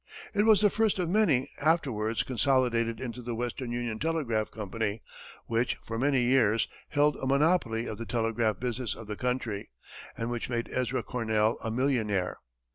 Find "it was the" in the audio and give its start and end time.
0.33-0.71